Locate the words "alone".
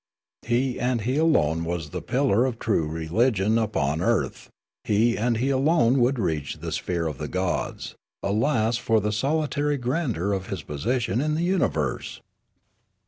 1.17-1.63, 5.51-5.99